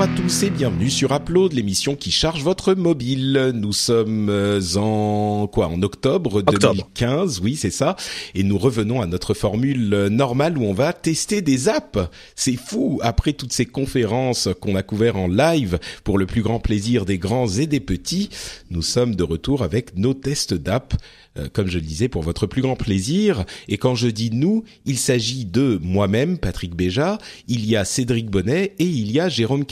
[0.00, 3.52] Bonjour à tous et bienvenue sur Upload, l'émission qui charge votre mobile.
[3.54, 7.96] Nous sommes euh, en quoi En octobre, 2015, oui c'est ça.
[8.34, 11.98] Et nous revenons à notre formule euh, normale où on va tester des apps.
[12.34, 16.60] C'est fou après toutes ces conférences qu'on a couvertes en live pour le plus grand
[16.60, 18.30] plaisir des grands et des petits.
[18.70, 20.96] Nous sommes de retour avec nos tests d'apps.
[21.38, 23.44] Euh, comme je le disais, pour votre plus grand plaisir.
[23.68, 28.28] Et quand je dis nous, il s'agit de moi-même, Patrick Béja, il y a Cédric
[28.28, 29.64] Bonnet et il y a Jérôme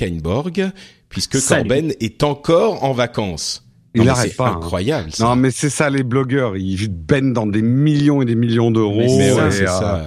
[1.09, 3.65] Puisque Corben est encore en vacances.
[3.95, 4.49] Il n'arrête pas.
[4.49, 4.57] Hein.
[4.57, 5.11] Incroyable.
[5.19, 6.57] Non, mais c'est ça les blogueurs.
[6.57, 8.99] Ils baignent dans des millions et des millions d'euros.
[8.99, 10.07] Mais c'est ça.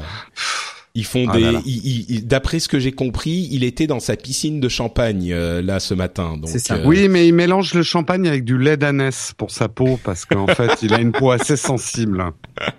[0.93, 2.21] Ils font ah des.
[2.21, 5.93] D'après ce que j'ai compris, il était dans sa piscine de champagne euh, là ce
[5.93, 6.35] matin.
[6.37, 6.49] Donc.
[6.49, 6.75] Ça.
[6.75, 10.25] Euh, oui, mais il mélange le champagne avec du lait d'ânesse pour sa peau parce
[10.25, 12.25] qu'en fait, il a une peau assez sensible.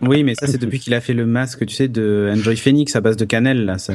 [0.02, 2.94] Oui, mais ça c'est depuis qu'il a fait le masque, tu sais, de Enjoy Phoenix
[2.96, 3.78] à base de cannelle là.
[3.78, 3.94] Ça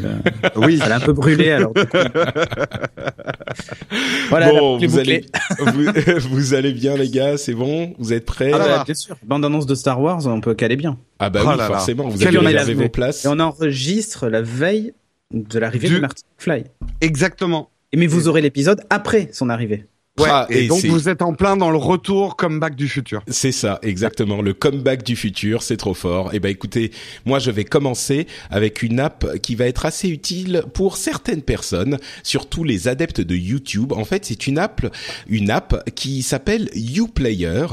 [0.56, 1.74] oui, ça l'a un peu brûlé alors.
[4.30, 4.50] voilà.
[4.50, 5.26] Bon, vous allez,
[6.30, 8.50] vous, allez bien les gars, c'est bon, vous êtes prêts?
[8.54, 9.16] Ah, bah, Bien sûr.
[9.24, 10.98] Bande annonce de Star Wars, on peut caler bien.
[11.20, 12.08] Ah bah oh oui, forcément.
[12.10, 13.26] Vous avez réservé vos places.
[13.26, 14.94] Et on enregistre la veille
[15.32, 16.64] de l'arrivée de Martin Fly.
[17.02, 17.72] Exactement.
[17.92, 19.88] Et mais vous aurez l'épisode après son arrivée.
[20.18, 23.22] Ouais, ah, et, donc vous êtes en plein dans le retour comeback du futur.
[23.28, 26.34] C'est ça, exactement, le comeback du futur, c'est trop fort.
[26.34, 26.92] Et eh ben écoutez,
[27.26, 32.00] moi je vais commencer avec une app qui va être assez utile pour certaines personnes,
[32.24, 33.94] surtout les adeptes de YouTube.
[33.94, 34.86] En fait, c'est une app,
[35.28, 37.68] une app qui s'appelle YouPlayer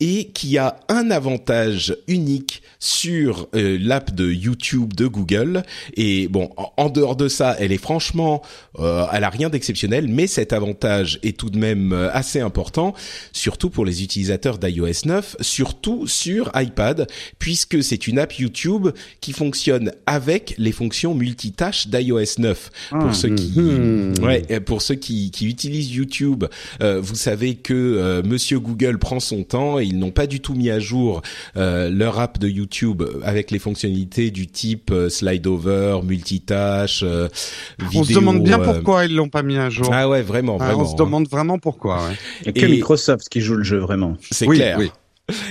[0.00, 5.62] et qui a un avantage unique sur euh, l'app de YouTube de Google.
[5.96, 8.42] Et bon, en, dehors de ça, elle est franchement,
[8.78, 12.94] euh, elle a rien d'exceptionnel, mais cet avantage est tout de même euh, assez important,
[13.32, 17.06] surtout pour les utilisateurs d'iOS 9, surtout sur iPad,
[17.38, 18.88] puisque c'est une app YouTube
[19.20, 22.70] qui fonctionne avec les fonctions multitâches d'iOS 9.
[22.90, 23.12] pour ah.
[23.12, 24.14] ceux qui, hmm.
[24.22, 26.44] ouais, pour ceux qui, qui utilisent YouTube,
[26.82, 30.40] euh, vous savez que euh, Monsieur Google prend son temps et ils n'ont pas du
[30.40, 31.22] tout mis à jour
[31.54, 38.00] leur app de YouTube avec les fonctionnalités du type slide over, multitâche, vidéo.
[38.00, 39.90] On se demande bien pourquoi ils l'ont pas mis à jour.
[39.92, 40.82] Ah ouais, vraiment, vraiment.
[40.82, 42.08] on se demande vraiment pourquoi quoi.
[42.08, 42.14] Ouais.
[42.46, 44.16] Il que Microsoft qui joue le jeu vraiment.
[44.30, 44.78] C'est clair.
[44.78, 44.90] Oui.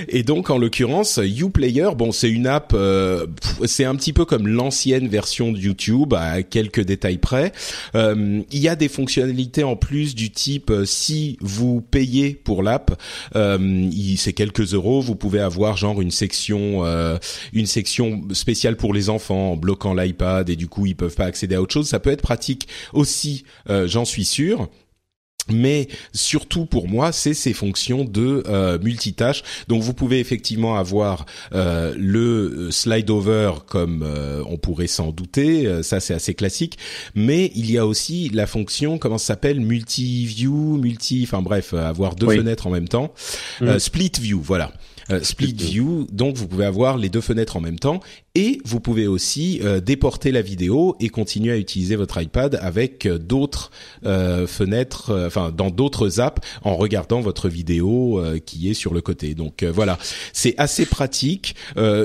[0.08, 3.26] Et donc en l'occurrence, YouPlayer, bon, c'est une app, euh,
[3.64, 7.52] c'est un petit peu comme l'ancienne version de YouTube à quelques détails près.
[7.94, 12.62] Euh, il y a des fonctionnalités en plus du type euh, si vous payez pour
[12.62, 13.00] l'app,
[13.36, 16.58] euh, c'est quelques euros, vous pouvez avoir genre une section,
[17.52, 21.26] une section spéciale pour les enfants en bloquant l'iPad et du coup ils peuvent pas
[21.26, 21.88] accéder à autre chose.
[21.88, 24.68] Ça peut être pratique aussi, j'en suis sûr
[25.52, 29.42] mais surtout pour moi, c'est ces fonctions de euh, multitâche.
[29.68, 35.66] Donc vous pouvez effectivement avoir euh, le slide over comme euh, on pourrait s'en douter,
[35.66, 36.78] euh, ça c'est assez classique,
[37.14, 41.74] mais il y a aussi la fonction comment ça s'appelle multi view, multi enfin bref,
[41.74, 43.12] avoir deux fenêtres en même temps,
[43.60, 43.78] mm.
[43.78, 44.72] split view, voilà.
[45.22, 48.00] split view, donc vous pouvez avoir les deux fenêtres en même temps
[48.38, 53.04] et vous pouvez aussi euh, déporter la vidéo et continuer à utiliser votre iPad avec
[53.04, 53.72] euh, d'autres
[54.06, 59.34] euh, fenêtres, enfin dans d'autres apps, en regardant votre vidéo qui est sur le côté.
[59.34, 59.98] Donc voilà,
[60.32, 61.56] c'est assez pratique.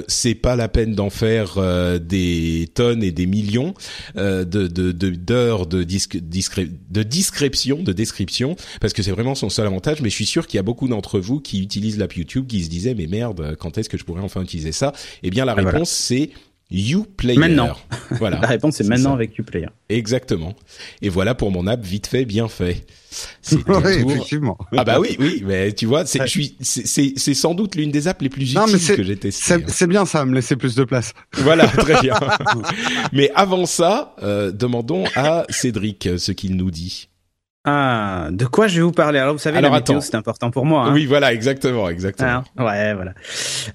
[0.07, 1.57] c'est pas la peine d'en faire
[1.99, 3.73] des tonnes et des millions
[4.16, 10.01] de d'heures de, de, de description, de description, parce que c'est vraiment son seul avantage.
[10.01, 12.63] Mais je suis sûr qu'il y a beaucoup d'entre vous qui utilisent l'app YouTube qui
[12.63, 14.93] se disaient mais merde, quand est-ce que je pourrais enfin utiliser ça?
[15.22, 16.22] Eh bien la réponse c'est
[16.73, 17.39] YouPlayer.
[17.39, 17.75] Maintenant.
[18.19, 18.39] Voilà.
[18.39, 19.69] La réponse est maintenant avec YouPlayer.
[19.89, 20.53] Exactement.
[21.01, 22.85] Et voilà pour mon app vite fait, bien fait.
[23.41, 24.58] C'est effectivement.
[24.78, 26.22] Ah bah oui, oui, mais tu vois, c'est,
[26.61, 29.53] c'est, c'est sans doute l'une des apps les plus utiles que j'ai testées.
[29.53, 29.59] Hein.
[29.67, 31.14] C'est, bien ça, me laisser plus de place.
[31.37, 32.16] Voilà, très bien.
[33.14, 37.09] mais avant ça, euh, demandons à Cédric ce qu'il nous dit.
[37.65, 39.19] Ah, de quoi je vais vous parler?
[39.19, 40.85] Alors, vous savez, la météo, c'est important pour moi.
[40.85, 40.93] Hein.
[40.93, 42.43] Oui, voilà, exactement, exactement.
[42.57, 43.13] Ah, ouais, voilà.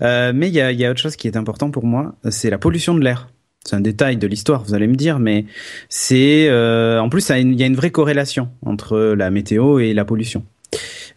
[0.02, 2.50] Euh, mais il y a, y a autre chose qui est important pour moi, c'est
[2.50, 3.28] la pollution de l'air.
[3.64, 5.44] C'est un détail de l'histoire, vous allez me dire, mais
[5.88, 10.04] c'est euh, en plus il y a une vraie corrélation entre la météo et la
[10.04, 10.44] pollution.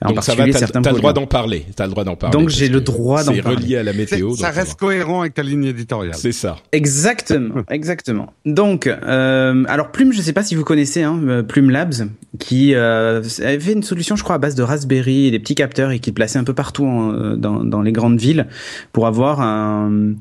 [0.07, 1.65] Donc ça va, t'as le droit d'en parler.
[1.75, 2.37] T'as le droit d'en parler.
[2.37, 3.41] Donc j'ai le droit d'en parler.
[3.43, 4.35] C'est relié à la météo.
[4.35, 6.15] Ça reste cohérent avec ta ligne éditoriale.
[6.15, 6.57] C'est ça.
[6.71, 8.33] Exactement, exactement.
[8.45, 12.07] Donc, euh, alors Plume, je sais pas si vous connaissez hein, euh, Plume Labs,
[12.39, 15.91] qui euh, avait une solution, je crois, à base de Raspberry et des petits capteurs
[15.91, 18.47] et qui plaçait un peu partout euh, dans, dans les grandes villes
[18.93, 20.15] pour avoir un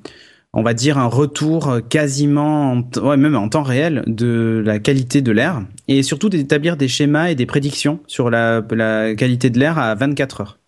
[0.52, 5.30] on va dire un retour quasiment, ouais, même en temps réel de la qualité de
[5.32, 9.78] l'air et surtout d'établir des schémas et des prédictions sur la, la qualité de l'air
[9.78, 10.58] à 24 heures.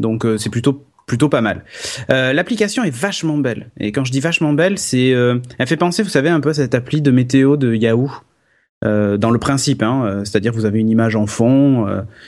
[0.00, 1.64] Donc euh, c'est plutôt plutôt pas mal.
[2.10, 5.76] Euh, L'application est vachement belle et quand je dis vachement belle, c'est euh, elle fait
[5.76, 8.10] penser, vous savez, un peu à cette appli de météo de Yahoo.
[8.84, 11.86] Euh, dans le principe, hein, euh, c'est-à-dire vous avez une image en fond,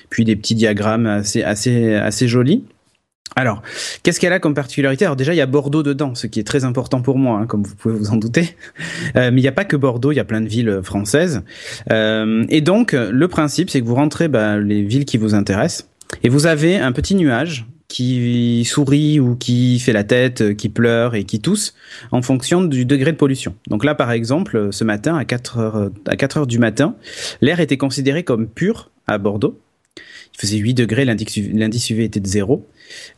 [0.08, 2.64] puis des petits diagrammes assez assez assez jolis.
[3.34, 3.62] Alors,
[4.02, 5.04] qu'est-ce qu'elle a comme particularité?
[5.04, 7.46] Alors déjà, il y a Bordeaux dedans, ce qui est très important pour moi, hein,
[7.46, 8.56] comme vous pouvez vous en douter.
[9.16, 11.42] Euh, mais il n'y a pas que Bordeaux, il y a plein de villes françaises.
[11.90, 15.88] Euh, et donc, le principe, c'est que vous rentrez bah, les villes qui vous intéressent,
[16.22, 21.14] et vous avez un petit nuage qui sourit ou qui fait la tête, qui pleure
[21.14, 21.74] et qui tousse
[22.10, 23.54] en fonction du degré de pollution.
[23.68, 26.96] Donc là, par exemple, ce matin, à 4 heures, à 4 heures du matin,
[27.40, 29.60] l'air était considéré comme pur à Bordeaux.
[30.34, 32.66] Il faisait 8 degrés, l'indice UV était de 0.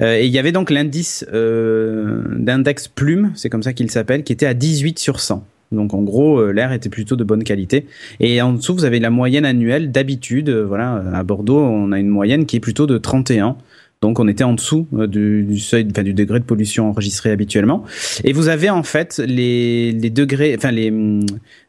[0.00, 4.22] Euh, et il y avait donc l'indice euh, d'index plume, c'est comme ça qu'il s'appelle,
[4.22, 5.44] qui était à 18 sur 100.
[5.70, 7.86] Donc en gros, euh, l'air était plutôt de bonne qualité.
[8.20, 10.50] Et en dessous, vous avez la moyenne annuelle d'habitude.
[10.50, 13.56] voilà, à Bordeaux, on a une moyenne qui est plutôt de 31.
[14.00, 17.84] Donc on était en dessous du, seuil, enfin du degré de pollution enregistré habituellement.
[18.24, 20.92] Et vous avez en fait les, les degrés, enfin les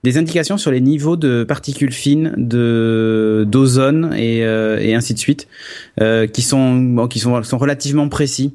[0.03, 5.47] des indications sur les niveaux de particules fines, de d'ozone et, et ainsi de suite,
[6.01, 8.53] euh, qui sont qui sont sont relativement précis.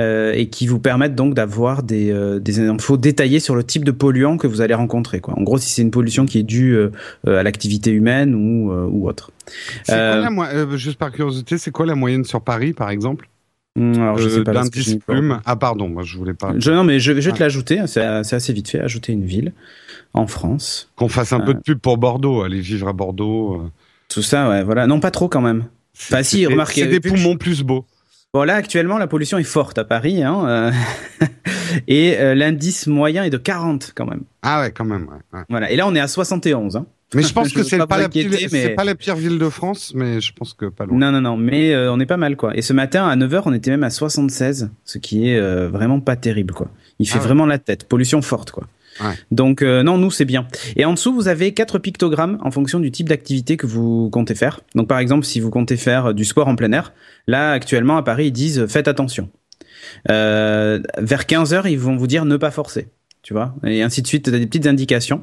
[0.00, 3.84] Euh, et qui vous permettent donc d'avoir des, euh, des infos détaillées sur le type
[3.84, 5.20] de polluant que vous allez rencontrer.
[5.20, 5.38] Quoi.
[5.38, 6.90] En gros, si c'est une pollution qui est due euh,
[7.26, 9.32] à l'activité humaine ou, ou autre.
[9.86, 13.28] Quoi la juste par curiosité, c'est quoi la moyenne sur Paris, par exemple?
[13.76, 14.52] Hmm, alors, je sais pas.
[14.52, 15.40] D'indice plume.
[15.44, 16.54] Ah pardon, moi je voulais pas.
[16.56, 17.82] Je, non, mais je, je vais te l'ajouter.
[17.86, 18.80] C'est assez vite fait.
[18.80, 19.52] Ajouter une ville
[20.14, 20.90] en France.
[20.96, 22.40] Qu'on fasse un peu de pub pour Bordeaux.
[22.40, 23.62] Aller vivre à Bordeaux.
[24.08, 24.86] Tout ça, ouais, voilà.
[24.86, 25.64] Non, pas trop quand même.
[25.94, 26.82] Enfin, si, remarquez.
[26.82, 27.84] C'est des poumons plus beaux.
[28.34, 30.72] Bon là actuellement la pollution est forte à Paris hein, euh,
[31.86, 34.22] et euh, l'indice moyen est de 40 quand même.
[34.40, 35.06] Ah ouais quand même.
[35.34, 36.76] Ouais, Voilà et là on est à 71.
[36.76, 36.86] Hein.
[37.14, 38.70] Mais je pense que c'est pas, pas, la pire, mais...
[38.70, 40.96] pas la pire ville de France, mais je pense que pas loin.
[40.96, 42.56] Non, non, non, mais euh, on est pas mal, quoi.
[42.56, 46.16] Et ce matin, à 9h, on était même à 76, ce qui est vraiment pas
[46.16, 46.68] terrible, quoi.
[47.00, 47.86] Il fait ah vraiment la tête.
[47.86, 48.66] Pollution forte, quoi.
[49.30, 50.46] Donc euh, non, nous c'est bien.
[50.76, 54.34] Et en dessous, vous avez quatre pictogrammes en fonction du type d'activité que vous comptez
[54.34, 54.60] faire.
[54.74, 56.92] Donc par exemple, si vous comptez faire du sport en plein air,
[57.26, 59.28] là actuellement à Paris ils disent faites attention.
[60.10, 62.88] Euh, vers 15 heures, ils vont vous dire ne pas forcer.
[63.22, 65.20] Tu vois, et ainsi de suite, des petites indications.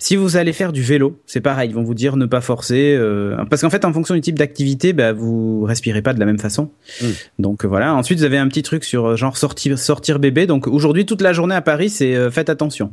[0.00, 2.96] Si vous allez faire du vélo, c'est pareil, ils vont vous dire ne pas forcer,
[2.98, 6.26] euh, parce qu'en fait, en fonction du type d'activité, bah, vous respirez pas de la
[6.26, 6.72] même façon.
[7.00, 7.06] Mm.
[7.38, 7.94] Donc voilà.
[7.94, 10.46] Ensuite, vous avez un petit truc sur genre sortir, sortir bébé.
[10.48, 12.92] Donc aujourd'hui, toute la journée à Paris, c'est faites attention.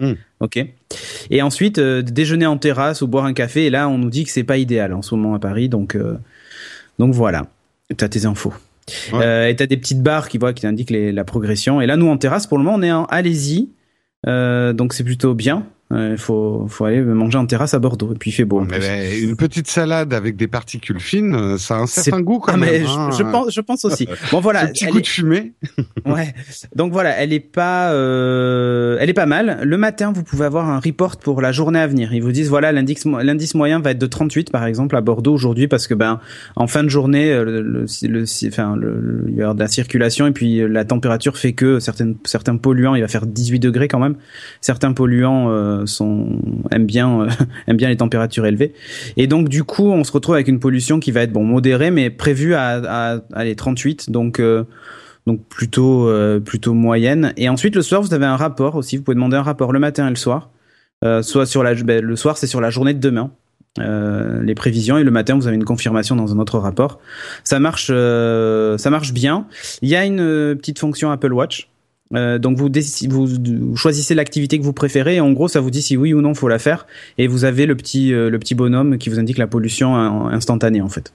[0.00, 0.14] Hmm.
[0.40, 0.58] Ok.
[1.30, 3.66] Et ensuite, euh, déjeuner en terrasse ou boire un café.
[3.66, 5.68] Et là, on nous dit que c'est pas idéal en ce moment à Paris.
[5.68, 6.18] Donc, euh,
[6.98, 7.46] donc voilà.
[7.96, 8.54] T'as tes infos.
[9.14, 11.80] Euh, et t'as des petites barres qui voient qui indiquent la progression.
[11.80, 13.70] Et là, nous en terrasse, pour le moment, on est en allez-y.
[14.26, 15.66] donc c'est plutôt bien.
[15.90, 18.12] Il faut, faut aller manger en terrasse à Bordeaux.
[18.12, 18.60] Et puis il fait beau.
[18.60, 22.54] Mais une petite salade avec des particules fines, euh, ça a un certain goût quand
[22.54, 22.86] ah, même.
[22.86, 23.10] Hein.
[23.16, 24.08] je, pense, je pense aussi.
[24.32, 24.62] Bon voilà.
[24.62, 25.52] Un petit goût de fumée.
[26.06, 26.34] ouais.
[26.74, 29.60] Donc voilà, elle est pas, euh, elle est pas mal.
[29.62, 32.12] Le matin, vous pouvez avoir un report pour la journée à venir.
[32.12, 35.34] Ils vous disent voilà, l'indice, l'indice moyen va être de 38 par exemple à Bordeaux
[35.34, 36.20] aujourd'hui parce que ben
[36.56, 39.68] en fin de journée, euh, le, le, le enfin, le, il y a de la
[39.68, 43.58] circulation et puis euh, la température fait que certaines, certains polluants, il va faire 18
[43.60, 44.16] degrés quand même.
[44.60, 46.38] Certains polluants sont
[46.70, 47.28] aiment bien euh,
[47.66, 48.72] aiment bien les températures élevées.
[49.16, 51.90] Et donc du coup, on se retrouve avec une pollution qui va être bon modérée,
[51.90, 54.64] mais prévue à, à, 38, donc euh,
[55.26, 57.32] donc plutôt euh, plutôt moyenne.
[57.36, 58.96] Et ensuite le soir, vous avez un rapport aussi.
[58.96, 60.50] Vous pouvez demander un rapport le matin et le soir.
[61.22, 63.30] soit sur la ben, le soir, c'est sur la journée de demain.
[63.78, 67.00] les prévisions et le matin vous avez une confirmation dans un autre rapport.
[67.42, 69.46] Ça marche, ça marche bien.
[69.82, 71.68] Il y a une petite fonction Apple Watch
[72.12, 72.68] euh, donc vous,
[73.08, 76.20] vous, choisissez l'activité que vous préférez et en gros ça vous dit si oui ou
[76.20, 79.18] non faut la faire et vous avez le petit euh, le petit bonhomme qui vous
[79.18, 79.96] indique la pollution
[80.26, 81.12] instantanée en fait.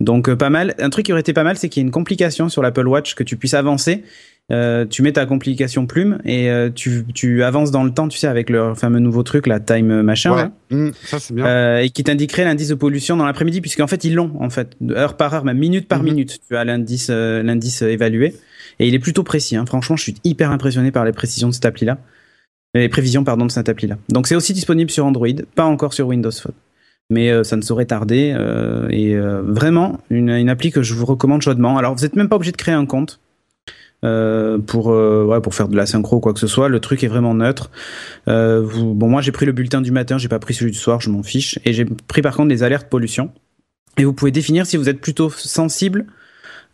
[0.00, 0.74] Donc euh, pas mal.
[0.78, 2.86] Un truc qui aurait été pas mal c'est qu'il y a une complication sur l'Apple
[2.86, 4.04] Watch que tu puisses avancer.
[4.48, 8.48] tu mets ta complication plume et tu, tu avances dans le temps, tu sais, avec
[8.48, 11.80] le fameux nouveau truc, la time machin, mmh, ça c'est bien.
[11.80, 15.18] et qui t'indiquerait l'indice de pollution dans l'après-midi, puisqu'en fait ils l'ont en fait, heure
[15.18, 16.04] par heure, même minute par mmh.
[16.04, 18.34] minute, tu as l'indice l'indice évalué.
[18.78, 19.56] Et il est plutôt précis.
[19.56, 19.66] Hein.
[19.66, 21.98] Franchement, je suis hyper impressionné par les précisions de cette appli-là.
[22.74, 23.96] Les prévisions, pardon, de cette appli-là.
[24.08, 26.52] Donc c'est aussi disponible sur Android, pas encore sur Windows Phone.
[27.10, 28.36] mais ça ne saurait tarder.
[28.90, 31.78] et vraiment, une, appli que je vous recommande chaudement.
[31.78, 33.20] Alors, vous n'êtes même pas obligé de créer un compte.
[34.04, 36.68] Euh, pour euh, pour faire de la synchro ou quoi que ce soit.
[36.68, 37.70] Le truc est vraiment neutre.
[38.28, 41.00] Euh, bon, moi j'ai pris le bulletin du matin, j'ai pas pris celui du soir,
[41.00, 41.58] je m'en fiche.
[41.64, 43.32] Et j'ai pris par contre les alertes pollution.
[43.96, 46.12] Et vous pouvez définir si vous êtes plutôt sensible euh,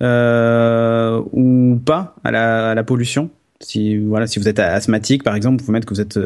[0.00, 3.30] ou pas à la, pollution.
[3.60, 6.18] Si voilà, si vous êtes asthmatique par exemple, vous pouvez mettre que vous êtes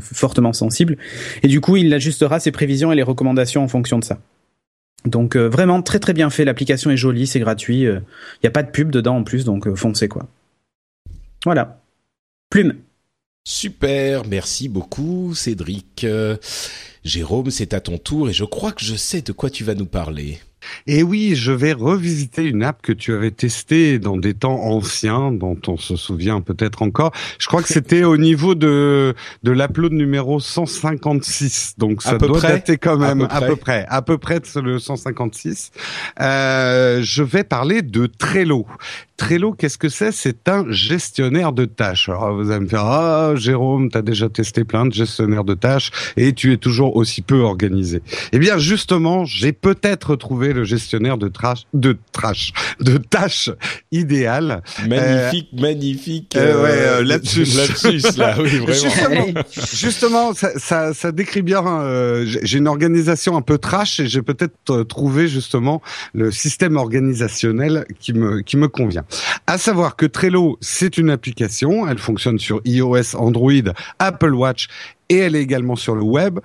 [0.00, 0.96] fortement sensible.
[1.42, 4.18] Et du coup, il ajustera ses prévisions et les recommandations en fonction de ça.
[5.04, 6.44] Donc vraiment très très bien fait.
[6.44, 7.82] L'application est jolie, c'est gratuit.
[7.82, 8.02] Il
[8.42, 10.26] n'y a pas de pub dedans en plus, donc foncez quoi.
[11.44, 11.80] Voilà.
[12.50, 12.74] Plume.
[13.44, 16.04] Super, merci beaucoup Cédric.
[16.04, 16.36] Euh,
[17.04, 19.74] Jérôme, c'est à ton tour et je crois que je sais de quoi tu vas
[19.74, 20.38] nous parler.
[20.86, 25.32] Et oui, je vais revisiter une app que tu avais testée dans des temps anciens,
[25.32, 27.12] dont on se souvient peut-être encore.
[27.38, 32.78] Je crois que c'était au niveau de de l'upload numéro 156, donc ça doit dater
[32.78, 35.70] quand même à peu, près, à peu près de le 156.
[36.20, 38.66] Euh, je vais parler de Trello.
[39.16, 40.12] Trello, qu'est-ce que c'est?
[40.12, 42.08] C'est un gestionnaire de tâches.
[42.08, 45.54] Alors vous allez me faire ah Jérôme, tu as déjà testé plein de gestionnaires de
[45.54, 48.00] tâches et tu es toujours aussi peu organisé.
[48.32, 53.50] Eh bien justement, j'ai peut-être trouvé le gestionnaire de trash, de trash, de tâches
[53.92, 54.62] idéal.
[54.86, 56.36] Magnifique, euh, magnifique.
[56.36, 57.46] Euh, ouais, euh, lapsus.
[58.16, 59.42] là, oui, vraiment.
[59.72, 61.64] Justement, ça, ça, ça, décrit bien.
[61.66, 67.84] Euh, j'ai une organisation un peu trash et j'ai peut-être trouvé justement le système organisationnel
[67.98, 69.04] qui me qui me convient.
[69.46, 73.52] À savoir que Trello, c'est une application, elle fonctionne sur iOS, Android,
[73.98, 74.68] Apple Watch
[75.08, 76.40] et elle est également sur le web.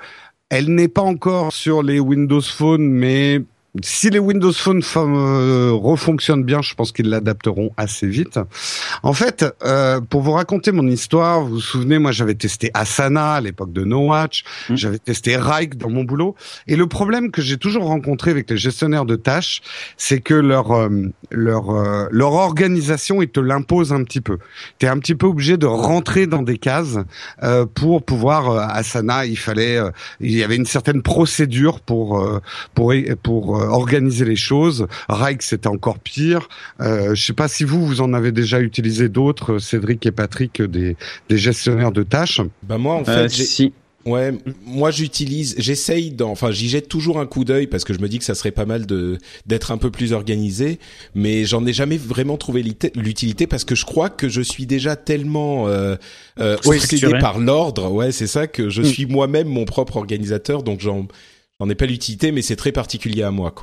[0.50, 3.42] Elle n'est pas encore sur les Windows Phone, mais
[3.82, 8.40] si les Windows Phone euh, refonctionnent bien, je pense qu'ils l'adapteront assez vite.
[9.02, 13.34] En fait, euh, pour vous raconter mon histoire, vous vous souvenez, moi j'avais testé Asana
[13.34, 14.76] à l'époque de No Watch, mmh.
[14.76, 16.36] j'avais testé Rike dans mon boulot,
[16.68, 19.62] et le problème que j'ai toujours rencontré avec les gestionnaires de tâches,
[19.98, 20.90] c'est que leur euh,
[21.32, 24.38] leur euh, leur organisation ils te l'imposent un petit peu.
[24.78, 27.00] Tu es un petit peu obligé de rentrer dans des cases
[27.42, 29.80] euh, pour pouvoir Asana, il fallait,
[30.20, 32.24] il y avait une certaine procédure pour
[32.76, 34.88] pour pour euh, organiser les choses.
[35.10, 36.50] Rike, c'était encore pire.
[36.82, 40.62] Euh, je sais pas si vous, vous en avez déjà utilisé d'autres, Cédric et Patrick,
[40.62, 40.96] des,
[41.30, 42.42] des gestionnaires de tâches.
[42.64, 43.74] Bah moi, en euh, fait, si.
[44.06, 44.34] Ouais,
[44.66, 48.20] moi j'utilise, j'essaye, enfin j'y jette toujours un coup d'œil parce que je me dis
[48.20, 50.80] que ça serait pas mal de d'être un peu plus organisé,
[51.16, 52.64] mais j'en ai jamais vraiment trouvé
[52.96, 55.96] l'utilité parce que je crois que je suis déjà tellement euh,
[56.42, 58.86] euh obsédé par l'ordre, ouais c'est ça que je mm.
[58.86, 61.08] suis moi-même mon propre organisateur, donc j'en
[61.64, 63.54] j'en ai pas l'utilité, mais c'est très particulier à moi.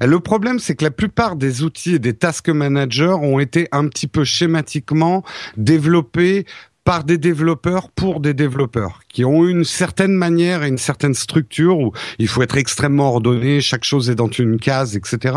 [0.00, 3.88] Le problème, c'est que la plupart des outils et des task managers ont été un
[3.88, 5.24] petit peu schématiquement
[5.56, 6.46] développés
[6.86, 11.78] par des développeurs pour des développeurs qui ont une certaine manière et une certaine structure
[11.78, 15.34] où il faut être extrêmement ordonné, chaque chose est dans une case, etc.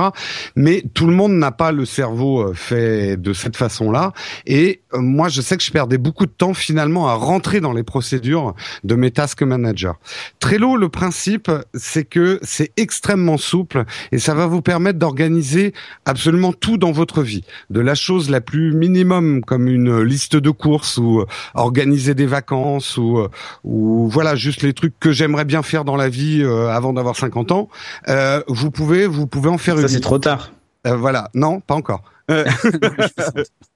[0.55, 4.11] Mais tout le monde n'a pas le cerveau euh, fait de cette façon-là.
[4.45, 7.73] Et euh, moi, je sais que je perdais beaucoup de temps finalement à rentrer dans
[7.73, 8.53] les procédures
[8.83, 9.93] de mes task managers.
[10.39, 15.73] Trello, le principe, c'est que c'est extrêmement souple et ça va vous permettre d'organiser
[16.05, 17.43] absolument tout dans votre vie.
[17.69, 22.25] De la chose la plus minimum comme une liste de courses ou euh, organiser des
[22.25, 23.27] vacances ou
[23.63, 27.15] ou voilà juste les trucs que j'aimerais bien faire dans la vie euh, avant d'avoir
[27.15, 27.69] 50 ans,
[28.07, 29.87] euh, vous pouvez vous pouvez en faire une.
[29.87, 30.51] Ça c'est trop tard.
[30.87, 32.03] Euh, voilà, non, pas encore.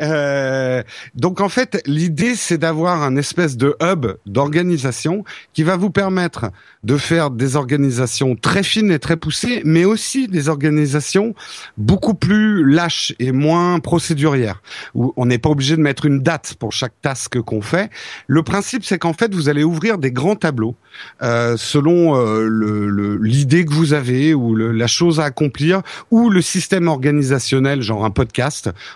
[0.00, 0.82] Euh,
[1.14, 6.50] donc en fait, l'idée c'est d'avoir un espèce de hub d'organisation qui va vous permettre
[6.82, 11.34] de faire des organisations très fines et très poussées, mais aussi des organisations
[11.76, 14.62] beaucoup plus lâches et moins procédurières,
[14.94, 17.90] où on n'est pas obligé de mettre une date pour chaque task qu'on fait.
[18.26, 20.74] Le principe c'est qu'en fait vous allez ouvrir des grands tableaux
[21.22, 26.88] euh, selon euh, l'idée que vous avez ou la chose à accomplir ou le système
[26.88, 28.33] organisationnel, genre un podcast.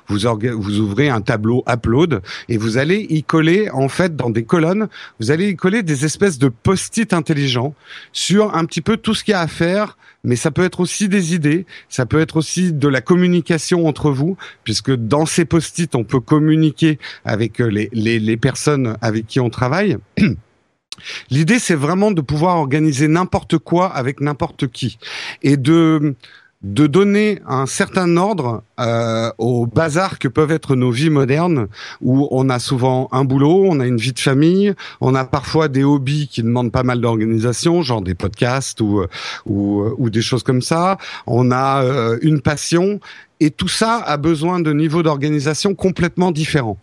[0.09, 4.88] Vous ouvrez un tableau upload et vous allez y coller en fait dans des colonnes,
[5.21, 7.75] vous allez y coller des espèces de post-it intelligents
[8.12, 10.80] sur un petit peu tout ce qu'il y a à faire, mais ça peut être
[10.80, 15.45] aussi des idées, ça peut être aussi de la communication entre vous, puisque dans ces
[15.45, 19.97] post-it, on peut communiquer avec les, les, les personnes avec qui on travaille.
[21.30, 24.99] L'idée, c'est vraiment de pouvoir organiser n'importe quoi avec n'importe qui
[25.42, 26.16] et de
[26.62, 31.68] de donner un certain ordre euh, au bazar que peuvent être nos vies modernes,
[32.00, 35.68] où on a souvent un boulot, on a une vie de famille, on a parfois
[35.68, 39.04] des hobbies qui demandent pas mal d'organisation, genre des podcasts ou,
[39.46, 40.98] ou, ou des choses comme ça.
[41.28, 42.98] On a euh, une passion
[43.40, 46.78] et tout ça a besoin de niveaux d'organisation complètement différents.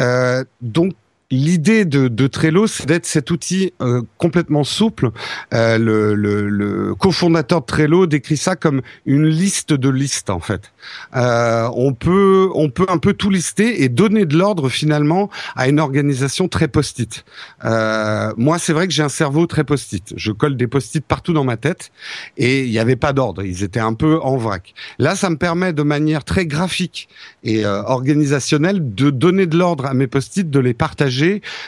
[0.00, 0.92] Euh, donc
[1.30, 5.10] l'idée de, de, Trello, c'est d'être cet outil euh, complètement souple.
[5.54, 10.40] Euh, le, le, le cofondateur de Trello décrit ça comme une liste de listes en
[10.40, 10.72] fait.
[11.16, 15.68] Euh, on peut on peut un peu tout lister et donner de l'ordre finalement à
[15.68, 17.24] une organisation très post-it.
[17.64, 20.14] Euh, moi, c'est vrai que j'ai un cerveau très post-it.
[20.16, 21.90] Je colle des post-it partout dans ma tête
[22.36, 23.42] et il n'y avait pas d'ordre.
[23.42, 24.74] Ils étaient un peu en vrac.
[24.98, 27.08] Là, ça me permet de manière très graphique
[27.42, 31.15] et euh, organisationnelle de donner de l'ordre à mes post-it, de les partager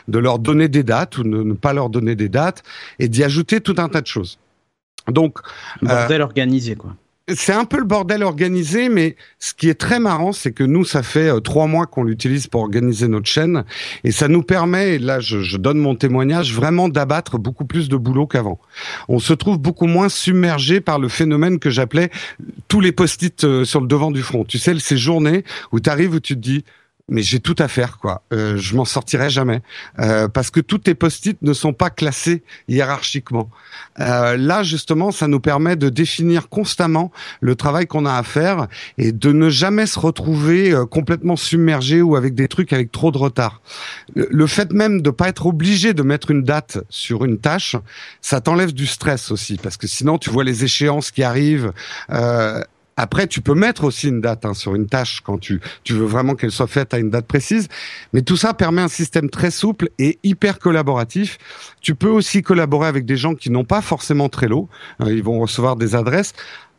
[0.09, 2.63] de leur donner des dates ou de ne pas leur donner des dates
[2.99, 4.39] et d'y ajouter tout un tas de choses.
[5.09, 5.39] Donc,
[5.83, 6.95] bordel organisé quoi.
[7.35, 10.87] C'est un peu le bordel organisé, mais ce qui est très marrant, c'est que nous,
[10.87, 13.65] ça fait euh, trois mois qu'on l'utilise pour organiser notre chaîne,
[14.03, 17.91] et ça nous permet, et là je, je donne mon témoignage, vraiment d'abattre beaucoup plus
[17.91, 18.59] de boulot qu'avant.
[19.09, 22.11] On se trouve beaucoup moins submergé par le phénomène que j'appelais
[22.67, 24.45] tous les post-it euh, sur le devant du front.
[24.45, 26.65] Tu sais, ces journées où tu arrives où tu te dis,
[27.09, 28.23] mais j'ai tout à faire quoi.
[28.33, 29.63] Euh, je m'en sortirai jamais
[29.99, 33.49] euh, parce que tous tes post-it ne sont pas classés hiérarchiquement.
[34.01, 37.11] Euh, là justement, ça nous permet de définir constamment
[37.41, 42.03] le travail qu'on a à faire et de ne jamais se retrouver euh, complètement submergé
[42.03, 43.63] ou avec des trucs avec trop de retard.
[44.15, 47.77] Le, fait même de pas être obligé de mettre une date sur une tâche,
[48.21, 51.73] ça t'enlève du stress aussi parce que sinon tu vois les échéances qui arrivent.
[53.01, 56.05] Après, tu peux mettre aussi une date hein, sur une tâche quand tu, tu veux
[56.05, 57.69] vraiment qu'elle soit faite à une date précise.
[58.13, 61.39] Mais tout ça permet un système très souple et hyper collaboratif.
[61.81, 64.69] Tu peux aussi collaborer avec des gens qui n'ont pas forcément Trello.
[65.01, 66.35] Euh, ils vont recevoir des adresses.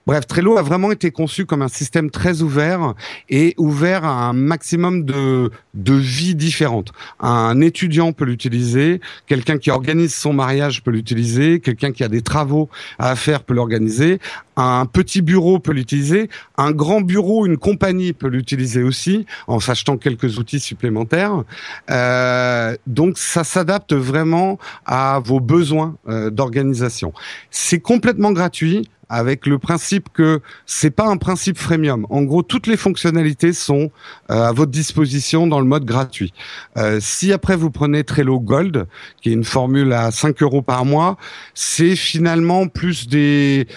[0.07, 2.95] Bref, Trello a vraiment été conçu comme un système très ouvert
[3.29, 6.91] et ouvert à un maximum de, de vies différentes.
[7.19, 12.21] Un étudiant peut l'utiliser, quelqu'un qui organise son mariage peut l'utiliser, quelqu'un qui a des
[12.21, 14.19] travaux à faire peut l'organiser,
[14.55, 19.97] un petit bureau peut l'utiliser, un grand bureau, une compagnie peut l'utiliser aussi, en s'achetant
[19.97, 21.43] quelques outils supplémentaires.
[21.89, 27.13] Euh, donc ça s'adapte vraiment à vos besoins euh, d'organisation.
[27.51, 32.05] C'est complètement gratuit avec le principe que c'est pas un principe freemium.
[32.09, 33.91] En gros, toutes les fonctionnalités sont
[34.29, 36.33] euh, à votre disposition dans le mode gratuit.
[36.77, 38.87] Euh, si après vous prenez Trello Gold,
[39.21, 41.17] qui est une formule à 5 euros par mois,
[41.53, 43.67] c'est finalement plus des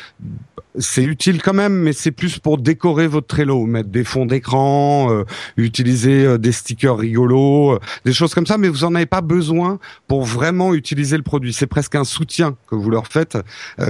[0.79, 5.13] c'est utile quand même, mais c'est plus pour décorer votre Trello, mettre des fonds d'écran,
[5.13, 5.25] euh,
[5.56, 9.21] utiliser euh, des stickers rigolos, euh, des choses comme ça, mais vous en avez pas
[9.21, 11.52] besoin pour vraiment utiliser le produit.
[11.52, 13.39] C'est presque un soutien que vous leur faites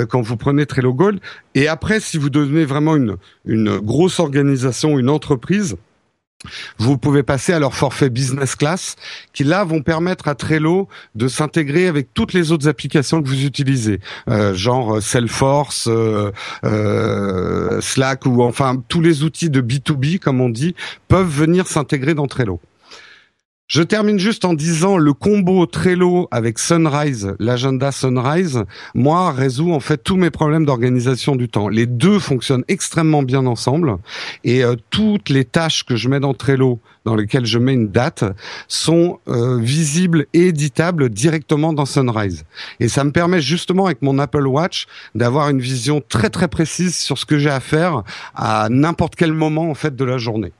[0.08, 1.20] quand vous prenez Trello Gold.
[1.54, 5.76] Et après, si vous devenez vraiment une, une grosse organisation, une entreprise,
[6.78, 8.96] vous pouvez passer à leur forfait business class,
[9.32, 13.44] qui là vont permettre à Trello de s'intégrer avec toutes les autres applications que vous
[13.44, 16.30] utilisez, euh, genre Salesforce, euh,
[16.64, 20.74] euh, Slack ou enfin tous les outils de B2B comme on dit
[21.08, 22.60] peuvent venir s'intégrer dans Trello.
[23.72, 29.80] Je termine juste en disant le combo Trello avec Sunrise, l'agenda Sunrise, moi résout en
[29.80, 31.68] fait tous mes problèmes d'organisation du temps.
[31.68, 33.96] Les deux fonctionnent extrêmement bien ensemble
[34.44, 37.88] et euh, toutes les tâches que je mets dans Trello, dans lesquelles je mets une
[37.88, 38.24] date,
[38.68, 42.44] sont euh, visibles et éditables directement dans Sunrise.
[42.78, 46.94] Et ça me permet justement avec mon Apple Watch d'avoir une vision très très précise
[46.94, 48.02] sur ce que j'ai à faire
[48.34, 50.52] à n'importe quel moment en fait de la journée.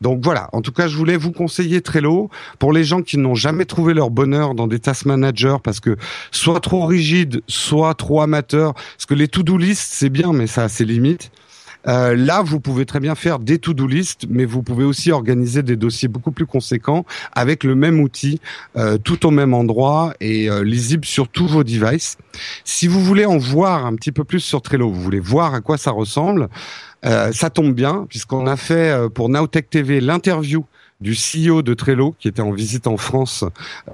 [0.00, 3.34] Donc voilà, en tout cas, je voulais vous conseiller Trello pour les gens qui n'ont
[3.34, 5.96] jamais trouvé leur bonheur dans des task managers parce que
[6.30, 8.74] soit trop rigide, soit trop amateur.
[8.74, 11.30] Parce que les to-do list, c'est bien, mais ça a ses limites.
[11.86, 15.62] Euh, là, vous pouvez très bien faire des to-do list, mais vous pouvez aussi organiser
[15.62, 18.40] des dossiers beaucoup plus conséquents avec le même outil,
[18.76, 22.18] euh, tout au même endroit et euh, lisible sur tous vos devices.
[22.64, 25.60] Si vous voulez en voir un petit peu plus sur Trello, vous voulez voir à
[25.60, 26.48] quoi ça ressemble,
[27.04, 30.64] euh, ça tombe bien puisqu'on a fait euh, pour Nowtech TV l'interview
[31.00, 33.44] du CEO de Trello qui était en visite en France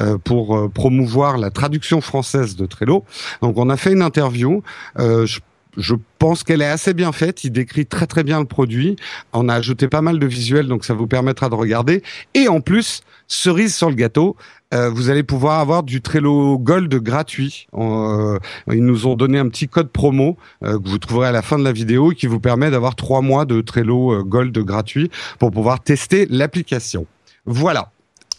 [0.00, 3.04] euh, pour euh, promouvoir la traduction française de Trello.
[3.42, 4.62] Donc on a fait une interview.
[4.98, 5.40] Euh, je,
[5.76, 7.44] je pense qu'elle est assez bien faite.
[7.44, 8.96] Il décrit très très bien le produit.
[9.32, 12.02] On a ajouté pas mal de visuels, donc ça vous permettra de regarder.
[12.32, 14.36] Et en plus, cerise sur le gâteau,
[14.74, 17.66] euh, vous allez pouvoir avoir du Trello Gold gratuit.
[17.74, 18.38] Euh,
[18.72, 21.58] ils nous ont donné un petit code promo euh, que vous trouverez à la fin
[21.58, 25.50] de la vidéo qui vous permet d'avoir trois mois de Trello euh, Gold gratuit pour
[25.50, 27.06] pouvoir tester l'application.
[27.46, 27.90] Voilà.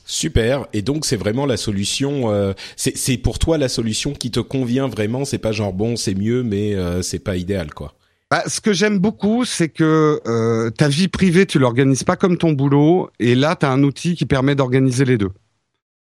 [0.05, 0.67] Super.
[0.73, 2.31] Et donc c'est vraiment la solution.
[2.31, 5.25] Euh, c'est pour toi la solution qui te convient vraiment.
[5.25, 7.93] C'est pas genre bon, c'est mieux, mais euh, c'est pas idéal, quoi.
[8.31, 12.37] Bah, ce que j'aime beaucoup, c'est que euh, ta vie privée, tu l'organises pas comme
[12.37, 15.29] ton boulot, et là, tu as un outil qui permet d'organiser les deux.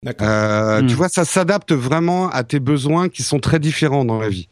[0.04, 0.28] D'accord.
[0.28, 0.86] Euh, Hmm.
[0.86, 4.48] Tu vois, ça s'adapte vraiment à tes besoins qui sont très différents dans la vie.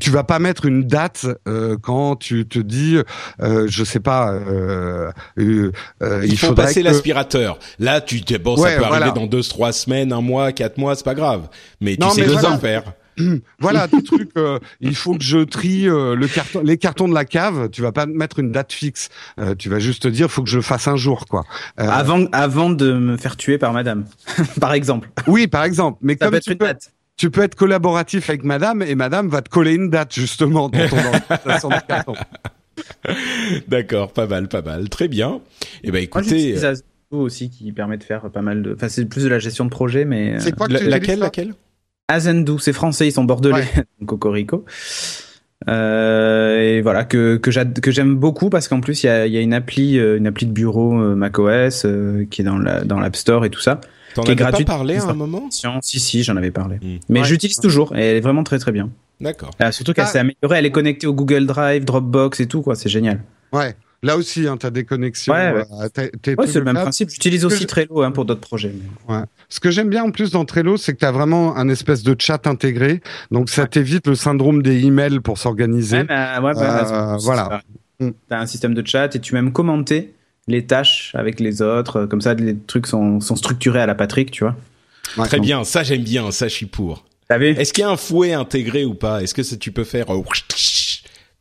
[0.00, 2.96] Tu vas pas mettre une date euh, quand tu te dis,
[3.42, 4.32] euh, je sais pas.
[4.32, 7.58] Euh, euh, euh il, faut passer l'aspirateur.
[7.78, 11.04] Là, tu bon, ça peut arriver dans deux, trois semaines, un mois, quatre mois, c'est
[11.04, 11.48] pas grave.
[11.80, 12.84] Mais tu sais deux ans faire.
[13.58, 14.30] voilà des trucs.
[14.36, 17.68] Euh, il faut que je trie euh, le carton, les cartons de la cave.
[17.70, 19.08] Tu vas pas mettre une date fixe.
[19.38, 21.44] Euh, tu vas juste te dire, faut que je le fasse un jour, quoi.
[21.76, 24.04] avant, avant de me faire tuer par Madame,
[24.60, 25.10] par exemple.
[25.26, 25.98] Oui, par exemple.
[26.02, 26.74] Mais comme tu peux,
[27.16, 30.88] tu peux être collaboratif avec Madame et Madame va te coller une date justement dans
[31.60, 32.14] ton carton.
[33.68, 35.40] D'accord, pas mal, pas mal, très bien.
[35.82, 36.56] Eh ben écoutez.
[37.12, 38.72] Moi, aussi qui permet de faire pas mal de.
[38.74, 40.38] Enfin, c'est plus de la gestion de projet, mais.
[40.38, 41.54] C'est quoi laquelle, laquelle?
[42.10, 43.64] Azendou, c'est français, ils sont bordelais,
[44.06, 44.64] Cocorico.
[45.68, 49.42] Euh, et voilà que que j'aime beaucoup parce qu'en plus il y a, y a,
[49.42, 52.98] une appli euh, une appli de bureau euh, macOS euh, qui est dans la dans
[52.98, 53.78] l'App Store et tout ça
[54.14, 56.76] T'en avais pas parlé à un moment Si si j'en avais parlé.
[56.76, 56.98] Hmm.
[57.10, 58.88] mais j'utilise toujours et elle est vraiment très très bien.
[59.20, 59.50] D'accord.
[59.70, 60.08] Surtout qu'elle ah.
[60.08, 63.20] s'est améliorée elle est connectée au Google Drive Dropbox et tout quoi c'est génial.
[63.52, 65.32] Ouais Là aussi, hein, tu as des connexions.
[65.32, 66.46] Ouais, ouais.
[66.46, 67.10] c'est le même principe.
[67.10, 68.72] J'utilise aussi Trello hein, pour d'autres projets.
[69.08, 69.20] Ouais.
[69.50, 72.02] Ce que j'aime bien en plus dans Trello, c'est que tu as vraiment un espèce
[72.02, 73.02] de chat intégré.
[73.30, 75.98] Donc ça t'évite le syndrome des emails pour s'organiser.
[75.98, 77.62] Ouais, bah, ouais, bah, euh, voilà.
[77.98, 78.08] Mm.
[78.08, 80.14] Tu as un système de chat et tu même commenter
[80.48, 82.06] les tâches avec les autres.
[82.06, 84.56] Comme ça, les trucs sont, sont structurés à la Patrick, tu vois.
[85.26, 87.04] Très bien, ça j'aime bien, ça je suis pour.
[87.30, 89.22] Est-ce qu'il y a un fouet intégré ou pas?
[89.22, 90.06] Est-ce que tu peux faire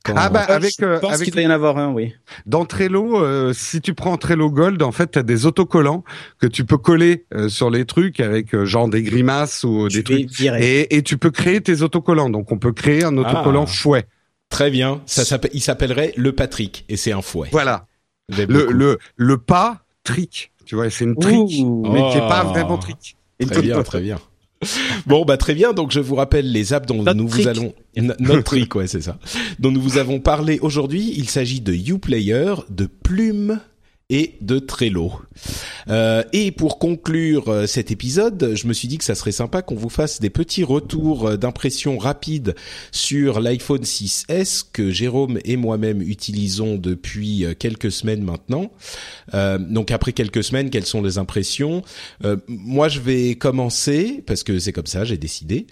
[0.07, 2.13] euh, ah bah avec je pense avec qu'il doit y en avoir un, oui.
[2.45, 6.03] Dans Trello, euh, si tu prends Trello Gold, en fait, tu as des autocollants
[6.39, 10.03] que tu peux coller euh, sur les trucs avec euh, genre des grimaces ou des
[10.03, 12.29] trucs et, et, tu peux créer tes autocollants.
[12.29, 13.71] Donc on peut créer un autocollant ah.
[13.71, 14.07] fouet.
[14.49, 17.49] Très bien, ça s'appelle il s'appellerait le Patrick et c'est un fouet.
[17.51, 17.85] Voilà.
[18.29, 22.49] Le le le pas trick, tu vois, c'est une trick mais qui est pas oh.
[22.49, 23.17] vraiment trick.
[23.47, 24.19] Très bien, très bien.
[25.07, 25.73] bon, bah très bien.
[25.73, 29.17] Donc je vous rappelle les apps dont nous vous allons notre trick, ouais, c'est ça.
[29.59, 31.13] Dont nous vous avons parlé aujourd'hui.
[31.15, 33.59] Il s'agit de YouPlayer, de Plume
[34.09, 35.11] et de Trello.
[35.87, 39.61] Euh, et pour conclure euh, cet épisode, je me suis dit que ça serait sympa
[39.61, 42.55] qu'on vous fasse des petits retours euh, d'impression rapides
[42.91, 48.71] sur l'iPhone 6S que Jérôme et moi-même utilisons depuis quelques semaines maintenant.
[49.59, 51.83] donc après quelques semaines, quelles sont les impressions?
[52.47, 55.67] Moi, je vais commencer parce que c'est comme ça, j'ai décidé.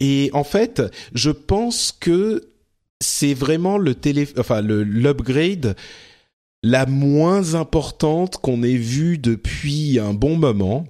[0.00, 0.82] et en fait,
[1.14, 2.48] je pense que
[3.00, 5.76] c'est vraiment le télé, enfin l'upgrade
[6.62, 10.86] la moins importante qu'on ait vue depuis un bon moment.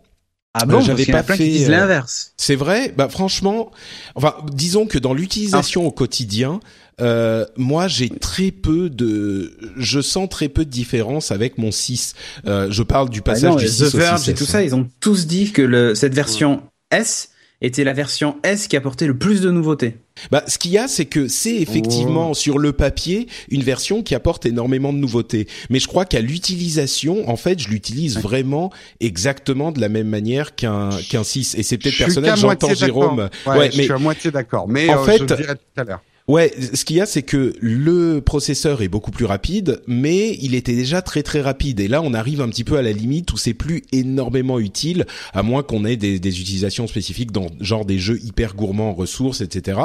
[0.55, 2.33] Ah bon, euh, j'avais pas fait euh, l'inverse.
[2.37, 3.71] C'est vrai, bah franchement,
[4.15, 6.61] enfin disons que dans l'utilisation au quotidien,
[7.01, 12.15] euh, moi j'ai très peu de, je sens très peu de différence avec mon 6.
[12.47, 14.89] Euh, je parle du ah passage du 6 au 6 et tout ça, ils ont
[15.01, 19.41] tous dit que le, cette version S était la version S qui apportait le plus
[19.41, 19.97] de nouveautés.
[20.31, 22.35] Bah, ce qu'il y a, c'est que c'est effectivement oh.
[22.35, 25.49] sur le papier une version qui apporte énormément de nouveautés.
[25.71, 30.55] Mais je crois qu'à l'utilisation, en fait, je l'utilise vraiment exactement de la même manière
[30.55, 31.55] qu'un qu'un 6.
[31.57, 33.29] Et c'est peut-être personnel, j'entends Jérôme.
[33.47, 34.69] Ouais, je suis à moitié d'accord.
[34.69, 36.03] Mais en euh, fait, je dirais tout à l'heure.
[36.29, 40.55] Ouais, ce qu'il y a, c'est que le processeur est beaucoup plus rapide, mais il
[40.55, 41.81] était déjà très très rapide.
[41.81, 45.07] Et là, on arrive un petit peu à la limite où c'est plus énormément utile,
[45.33, 48.93] à moins qu'on ait des, des, utilisations spécifiques dans genre des jeux hyper gourmands en
[48.93, 49.81] ressources, etc.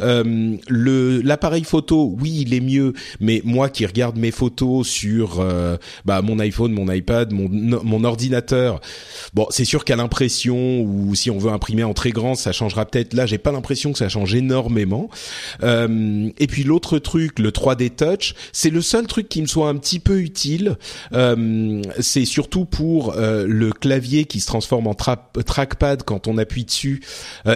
[0.00, 5.40] Euh, le l'appareil photo, oui, il est mieux, mais moi qui regarde mes photos sur
[5.40, 8.80] euh, bah, mon iPhone, mon iPad, mon mon ordinateur,
[9.34, 12.86] bon, c'est sûr qu'à l'impression ou si on veut imprimer en très grand, ça changera
[12.86, 13.12] peut-être.
[13.12, 15.10] Là, j'ai pas l'impression que ça change énormément.
[15.62, 19.46] Euh, euh, et puis l'autre truc, le 3D Touch, c'est le seul truc qui me
[19.46, 20.76] soit un petit peu utile.
[21.12, 26.64] Euh, c'est surtout pour euh, le clavier qui se transforme en trackpad quand on appuie
[26.64, 27.02] dessus.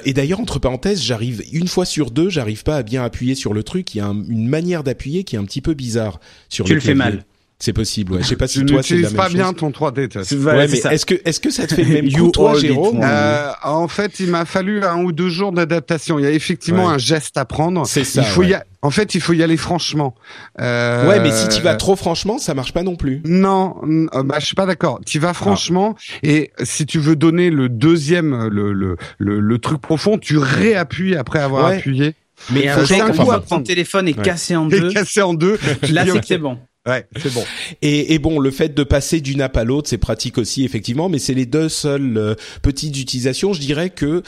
[0.04, 3.54] et d'ailleurs, entre parenthèses, j'arrive une fois sur deux, j'arrive pas à bien appuyer sur
[3.54, 3.94] le truc.
[3.94, 6.81] Il y a une manière d'appuyer qui est un petit peu bizarre sur tu le,
[6.81, 7.24] fais mal.
[7.61, 8.23] C'est possible, ouais.
[8.23, 10.16] Je sais pas si toi c'est la même pas bien ton 3D.
[10.44, 13.51] Ouais, mais est-ce que est-ce que ça te fait le même coup toi, Jérôme euh,
[13.64, 16.21] En fait, il m'a fallu un ou deux jours d'adaptation.
[16.21, 17.85] Il y a effectivement un geste à prendre.
[17.85, 18.23] C'est ça.
[18.23, 20.14] Il faut y En fait, il faut y aller franchement.
[20.61, 21.09] Euh...
[21.09, 23.23] Ouais, mais si tu vas trop franchement, ça marche pas non plus.
[23.25, 25.01] Non, euh, bah je suis pas d'accord.
[25.05, 30.16] Tu vas franchement et si tu veux donner le deuxième, le le le, truc profond,
[30.16, 32.14] tu réappuies après avoir appuyé.
[32.53, 34.92] Mais un coup, ton téléphone est cassé en deux.
[34.92, 35.59] cassé en deux.
[35.90, 36.57] Là, c'est bon.
[36.88, 37.44] Ouais, c'est bon.
[37.83, 41.11] Et, et, bon, le fait de passer d'une app à l'autre, c'est pratique aussi effectivement,
[41.11, 43.53] mais c'est les deux seules euh, petites utilisations.
[43.53, 44.22] Je dirais que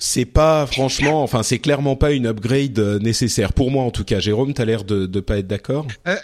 [0.00, 4.02] c'est pas franchement, enfin c'est clairement pas une upgrade euh, nécessaire pour moi en tout
[4.02, 4.18] cas.
[4.18, 5.86] Jérôme, t'as l'air de de pas être d'accord?
[6.08, 6.16] Euh,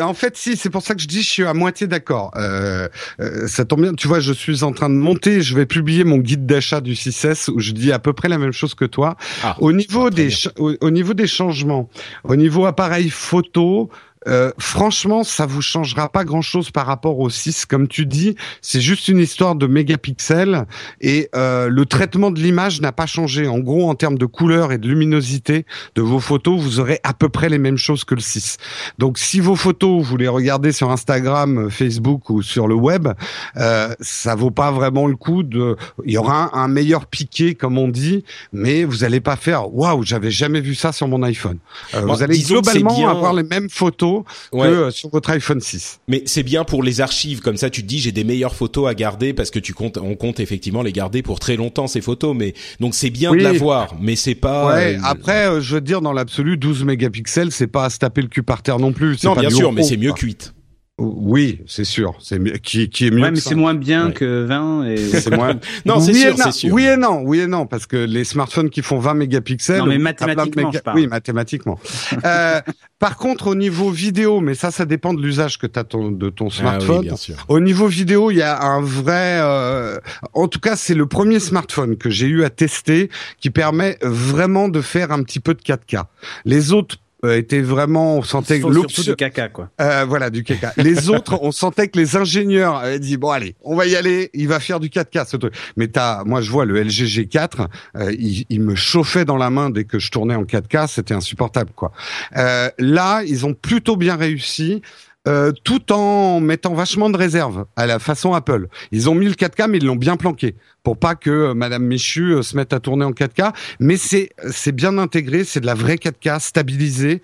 [0.00, 2.30] en fait, si, c'est pour ça que je dis je suis à moitié d'accord.
[2.36, 2.88] Euh,
[3.20, 6.04] euh, ça tombe bien, tu vois, je suis en train de monter, je vais publier
[6.04, 8.84] mon guide d'achat du 6S où je dis à peu près la même chose que
[8.84, 9.16] toi.
[9.42, 11.90] Ah, au niveau des au, niveau des changements,
[12.22, 13.90] au niveau appareil photo,
[14.26, 18.36] euh, franchement, ça vous changera pas grand-chose par rapport au 6, comme tu dis.
[18.62, 20.66] C'est juste une histoire de mégapixels
[21.00, 23.46] et euh, le traitement de l'image n'a pas changé.
[23.46, 27.12] En gros, en termes de couleur et de luminosité de vos photos, vous aurez à
[27.14, 28.56] peu près les mêmes choses que le 6.
[28.98, 33.08] Donc, si vos photos, vous les regardez sur Instagram, Facebook ou sur le web,
[33.56, 35.76] euh, ça vaut pas vraiment le coup de.
[36.04, 40.02] Il y aura un, meilleur piqué, comme on dit, mais vous allez pas faire waouh,
[40.02, 41.58] j'avais jamais vu ça sur mon iPhone.
[41.94, 44.13] Euh, vous allez globalement avoir les mêmes photos
[44.52, 46.00] que sur votre iPhone 6.
[46.08, 48.88] Mais c'est bien pour les archives, comme ça tu te dis j'ai des meilleures photos
[48.88, 52.00] à garder parce que tu comptes, on compte effectivement les garder pour très longtemps ces
[52.00, 52.36] photos.
[52.36, 54.66] Mais donc c'est bien de l'avoir, mais c'est pas.
[54.66, 54.96] Ouais.
[54.96, 58.22] Euh, après, euh, je veux dire dans l'absolu, 12 mégapixels, c'est pas à se taper
[58.22, 59.22] le cul par terre non plus.
[59.24, 60.53] Non, bien sûr, mais c'est mieux cuite.
[60.96, 62.14] Oui, c'est sûr.
[62.20, 63.22] C'est qui, qui est mieux.
[63.22, 65.54] Ouais, mais c'est moins bien que 20 et c'est moins.
[65.84, 66.72] non, c'est sûr, c'est sûr.
[66.72, 69.78] Oui et non, oui et non, parce que les smartphones qui font 20 mégapixels.
[69.78, 71.80] Non, mais mathématiquement, je Oui, mathématiquement.
[72.24, 72.60] euh,
[73.00, 76.30] par contre, au niveau vidéo, mais ça, ça dépend de l'usage que tu as de
[76.30, 77.02] ton ah smartphone.
[77.02, 77.44] bien sûr.
[77.48, 79.40] Au niveau vidéo, il y a un vrai.
[79.40, 79.98] Euh...
[80.32, 84.68] En tout cas, c'est le premier smartphone que j'ai eu à tester qui permet vraiment
[84.68, 86.04] de faire un petit peu de 4K.
[86.44, 86.98] Les autres
[87.32, 89.70] était vraiment, on sentait que surtout du caca quoi.
[89.80, 90.72] Euh, voilà du caca.
[90.76, 94.30] Les autres, on sentait que les ingénieurs avaient dit bon allez, on va y aller,
[94.34, 95.54] il va faire du 4K ce truc.
[95.76, 99.50] Mais t'as, moi je vois le LG G4, euh, il, il, me chauffait dans la
[99.50, 101.92] main dès que je tournais en 4K, c'était insupportable quoi.
[102.36, 104.82] Euh, là, ils ont plutôt bien réussi.
[105.26, 108.68] Euh, tout en mettant vachement de réserve à la façon Apple.
[108.92, 110.54] Ils ont mis le 4K, mais ils l'ont bien planqué
[110.84, 113.52] pour pas que euh, Madame Michu euh, se mette à tourner en 4K.
[113.80, 117.22] Mais c'est c'est bien intégré, c'est de la vraie 4K stabilisée.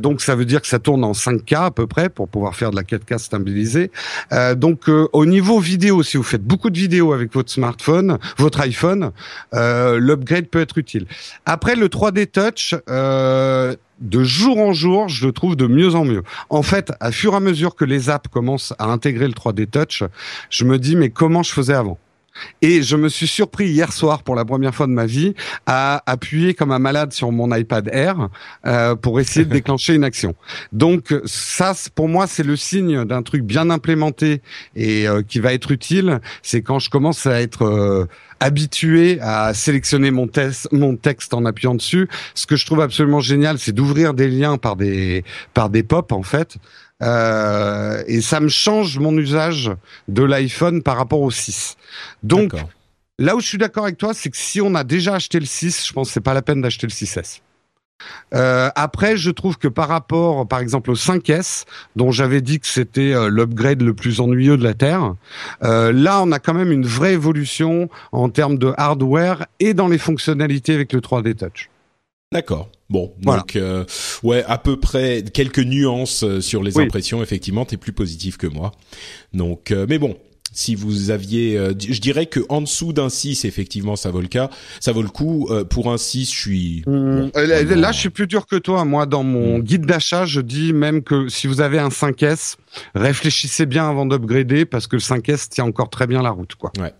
[0.00, 2.70] donc ça veut dire que ça tourne en 5K à peu près pour pouvoir faire
[2.70, 3.90] de la 4K stabilisée.
[4.56, 9.10] donc au niveau vidéo, si vous faites beaucoup de vidéos avec votre smartphone, votre iPhone,
[9.52, 11.06] l'upgrade peut être utile.
[11.44, 16.22] Après le 3D Touch de jour en jour, je le trouve de mieux en mieux.
[16.50, 19.66] En fait, à fur et à mesure que les apps commencent à intégrer le 3D
[19.66, 20.04] Touch,
[20.50, 21.98] je me dis mais comment je faisais avant?
[22.60, 25.34] Et je me suis surpris hier soir pour la première fois de ma vie
[25.66, 28.28] à appuyer comme un malade sur mon iPad Air
[28.66, 30.34] euh, pour essayer de déclencher une action.
[30.72, 34.42] Donc ça, pour moi, c'est le signe d'un truc bien implémenté
[34.76, 36.20] et euh, qui va être utile.
[36.42, 38.06] C'est quand je commence à être euh,
[38.40, 40.28] habitué à sélectionner mon,
[40.72, 42.08] mon texte en appuyant dessus.
[42.34, 46.12] Ce que je trouve absolument génial, c'est d'ouvrir des liens par des par des pop
[46.12, 46.56] en fait.
[47.02, 49.70] Euh, et ça me change mon usage
[50.08, 51.76] de l'iPhone par rapport au 6.
[52.22, 52.52] Donc
[53.18, 55.46] là où je suis d'accord avec toi, c'est que si on a déjà acheté le
[55.46, 57.40] 6, je pense que c'est pas la peine d'acheter le 6S.
[58.34, 61.64] Euh, après, je trouve que par rapport, par exemple, au 5S,
[61.96, 65.14] dont j'avais dit que c'était euh, l'upgrade le plus ennuyeux de la Terre,
[65.62, 69.88] euh, là, on a quand même une vraie évolution en termes de hardware et dans
[69.88, 71.70] les fonctionnalités avec le 3D Touch.
[72.32, 72.68] D'accord.
[72.88, 73.58] Bon, donc
[74.22, 77.22] ouais, à peu près quelques nuances sur les impressions.
[77.22, 78.72] Effectivement, t'es plus positif que moi.
[79.32, 80.16] Donc, mais bon,
[80.52, 84.28] si vous aviez, euh, je dirais que en dessous d'un 6, effectivement, ça vaut le
[84.28, 85.48] cas, ça vaut le coup.
[85.50, 86.82] Euh, pour un 6, je suis.
[86.86, 87.30] Mmh.
[87.34, 88.84] là, je suis plus dur que toi.
[88.84, 89.62] Moi, dans mon mmh.
[89.62, 92.56] guide d'achat, je dis même que si vous avez un 5S,
[92.94, 96.70] réfléchissez bien avant d'upgrader parce que le 5S tient encore très bien la route, quoi.
[96.78, 96.92] Ouais.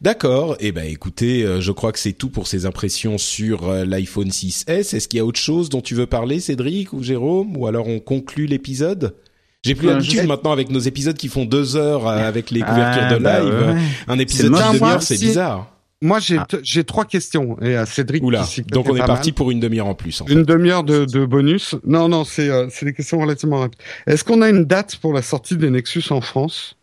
[0.00, 0.56] D'accord.
[0.60, 4.94] Eh ben, écoutez, euh, je crois que c'est tout pour ces impressions sur l'iPhone 6S.
[4.94, 7.86] Est-ce qu'il y a autre chose dont tu veux parler, Cédric ou Jérôme, ou alors
[7.88, 9.14] on conclut l'épisode?
[9.62, 13.08] J'ai plus l'habitude maintenant avec nos épisodes qui font deux heures euh, avec les couvertures
[13.08, 13.78] de ah, bah live.
[14.08, 15.76] Un épisode de demi-heure, c'est bizarre.
[16.02, 16.46] Moi, j'ai ah.
[16.62, 18.22] j'ai trois questions et à Cédric.
[18.24, 18.46] Oula.
[18.68, 20.22] Donc on est parti pour une demi-heure en plus.
[20.22, 21.76] En une demi-heure de, de, bonus.
[21.84, 23.78] Non, non, c'est euh, c'est des questions relativement rapides.
[24.06, 26.78] Est-ce qu'on a une date pour la sortie des Nexus en France?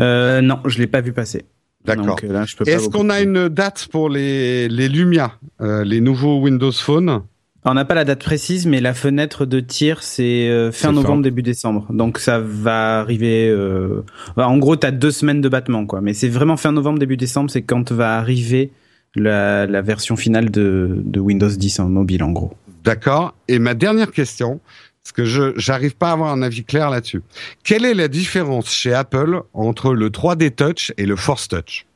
[0.00, 1.44] Euh, Non, je l'ai pas vu passer.
[1.84, 2.16] D'accord.
[2.22, 7.22] Euh, Est-ce qu'on a une date pour les les Lumia, euh, les nouveaux Windows Phone?
[7.64, 11.22] On n'a pas la date précise, mais la fenêtre de tir, c'est euh, fin novembre,
[11.22, 11.86] début décembre.
[11.90, 13.48] Donc ça va arriver...
[13.50, 14.02] Euh...
[14.36, 16.00] En gros, tu as deux semaines de battement, quoi.
[16.00, 18.72] Mais c'est vraiment fin novembre, début décembre, c'est quand va arriver
[19.14, 22.54] la, la version finale de, de, Windows 10 en mobile, en gros.
[22.82, 23.34] D'accord.
[23.46, 24.60] Et ma dernière question,
[25.02, 27.22] parce que je j'arrive pas à avoir un avis clair là-dessus.
[27.64, 31.86] Quelle est la différence chez Apple entre le 3D Touch et le Force Touch?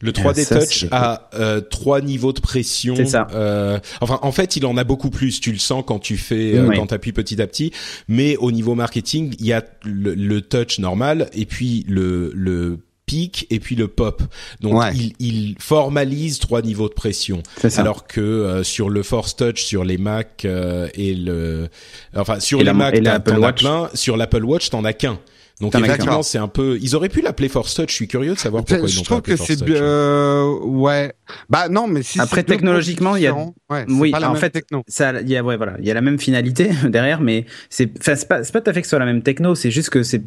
[0.00, 2.96] Le 3D ça, Touch a euh, trois niveaux de pression.
[2.96, 3.26] C'est ça.
[3.32, 5.40] Euh, enfin, en fait, il en a beaucoup plus.
[5.40, 7.72] Tu le sens quand tu fais, euh, quand t'appuies petit à petit.
[8.08, 12.78] Mais au niveau marketing, il y a le, le touch normal et puis le le
[13.06, 14.22] pic et puis le pop.
[14.60, 14.92] Donc, Ouais.
[14.94, 17.42] il, il formalise trois niveaux de pression.
[17.56, 17.80] C'est ça.
[17.82, 21.68] Alors que euh, sur le Force Touch, sur les Mac euh, et le,
[22.14, 23.60] enfin sur Et les la- Mac, t'en as Watch.
[23.62, 23.88] plein.
[23.94, 25.18] Sur l'Apple Watch, t'en as qu'un.
[25.58, 26.78] Donc effectivement, c'est un peu.
[26.82, 27.88] Ils auraient pu l'appeler Force Touch.
[27.88, 29.56] Je suis curieux de savoir pourquoi ils Je l'ont pas trouve appelé que Force c'est
[29.56, 29.64] Touch.
[29.66, 29.82] bien.
[29.82, 31.14] euh, ouais.
[31.48, 32.20] Bah non, mais si.
[32.20, 34.82] Après, technologiquement, il y a- ouais, Oui, pas la en même fait, techno.
[34.86, 37.90] ça, il y a, ouais, voilà, il y a la même finalité derrière, mais c'est,
[37.98, 39.70] enfin, c'est pas, c'est pas tout à fait que ce soit la même techno, c'est
[39.70, 40.20] juste que c'est,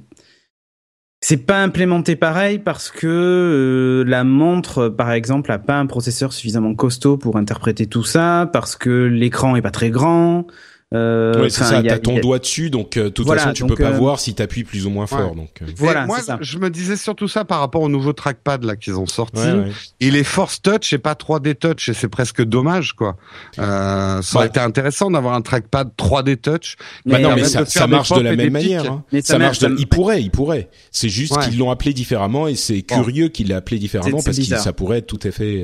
[1.22, 6.32] c'est pas implémenté pareil parce que euh, la montre, par exemple, a pas un processeur
[6.32, 10.48] suffisamment costaud pour interpréter tout ça, parce que l'écran est pas très grand.
[10.92, 11.84] Euh, Oui, c'est ça.
[11.84, 13.92] T'as ton a- doigt dessus, donc euh, de toute Voilà, façon, tu donc, peux pas
[13.92, 15.36] euh, voir si t'appuies plus ou moins fort.
[15.36, 16.40] Donc, euh, Voilà, moi, ça.
[16.42, 19.40] je me disais surtout ça par rapport au nouveau trackpad là qu'ils ont sorti.
[19.40, 19.72] ouais, ouais.
[20.00, 23.18] Il est Force Touch et pas 3D Touch et c'est presque dommage quoi.
[23.60, 26.76] Euh, ça aurait été intéressant d'avoir un trackpad 3D Touch.
[27.06, 28.92] Bah Mais non, mais ça, marche de la même manière.
[28.92, 29.04] hein.
[29.14, 29.60] Mais Ça ça marche.
[29.60, 29.76] De...
[29.78, 30.70] Il pourrait, il pourrait.
[30.90, 31.44] C'est juste Ouais.
[31.46, 34.98] qu'ils l'ont appelé différemment et c'est curieux qu'il l'ait appelé différemment parce que ça pourrait
[34.98, 35.64] être tout à fait,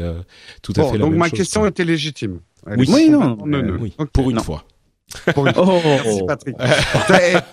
[0.61, 1.69] tout à fait la donc même ma chose, question quoi.
[1.69, 2.41] était légitime.
[2.77, 3.09] Oui.
[3.09, 3.38] non.
[3.79, 4.09] Oui, Ok.
[4.13, 4.43] pour une Non.
[4.43, 4.63] fois.
[5.34, 6.56] Pour une- Oh, Merci Patrick.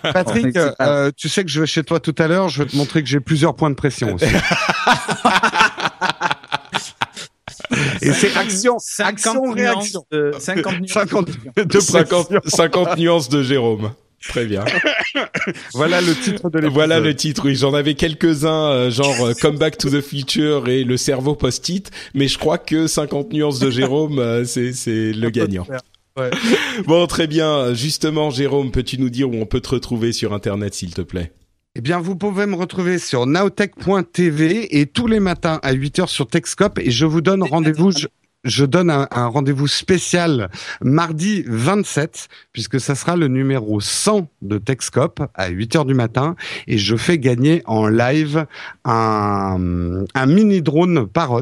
[0.01, 2.49] Patrick, euh, tu sais que je vais chez toi tout à l'heure.
[2.49, 4.25] Je vais te montrer que j'ai plusieurs points de pression aussi.
[8.01, 10.05] Et c'est action, 50 action, nuances réaction.
[10.11, 12.41] de, 50 nuances 50 de- de 50, pression.
[12.57, 13.93] 50 nuances de Jérôme.
[14.27, 14.63] Très bien.
[15.73, 16.73] Voilà le titre de l'épisode.
[16.73, 17.41] Voilà le titre.
[17.45, 21.35] Oui, j'en avais quelques-uns, euh, genre euh, Come Back to the Future et le cerveau
[21.35, 25.65] post-it, mais je crois que 50 nuances de Jérôme, euh, c'est c'est le gagnant.
[26.17, 26.31] Ouais.
[26.85, 27.73] Bon, très bien.
[27.73, 31.31] Justement, Jérôme, peux-tu nous dire où on peut te retrouver sur Internet, s'il te plaît?
[31.75, 36.27] Eh bien, vous pouvez me retrouver sur nowtech.tv et tous les matins à 8h sur
[36.27, 37.91] Techscope et je vous donne rendez-vous.
[37.91, 38.07] Je,
[38.43, 40.49] je donne un, un rendez-vous spécial
[40.81, 46.35] mardi 27 puisque ça sera le numéro 100 de Techscope à 8h du matin
[46.67, 48.45] et je fais gagner en live
[48.85, 51.39] un, un mini drone Parrot.